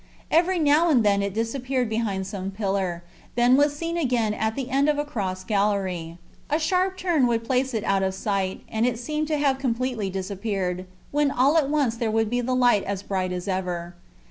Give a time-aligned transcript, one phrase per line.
[0.31, 3.03] Every now and then it disappeared behind some pillar,
[3.35, 6.17] then was seen again at the end of a cross gallery.
[6.49, 10.09] A sharp turn would place it out of sight, and it seemed to have completely
[10.09, 13.93] disappeared, when all at once there would be the light as bright as ever.